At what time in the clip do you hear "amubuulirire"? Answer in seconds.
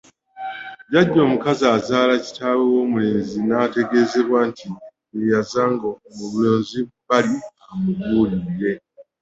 7.69-8.73